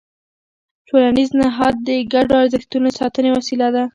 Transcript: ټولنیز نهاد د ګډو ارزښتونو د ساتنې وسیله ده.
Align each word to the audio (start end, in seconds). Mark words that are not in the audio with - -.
ټولنیز 0.87 1.29
نهاد 1.41 1.75
د 1.87 1.89
ګډو 2.13 2.33
ارزښتونو 2.41 2.87
د 2.91 2.95
ساتنې 2.99 3.29
وسیله 3.37 3.67
ده. 3.75 3.83